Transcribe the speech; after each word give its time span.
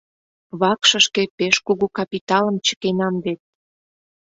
Вакшышке 0.59 1.23
пеш 1.37 1.55
кугу 1.65 1.87
капиталым 1.97 2.55
чыкенам 2.65 3.15
вет... 3.25 3.41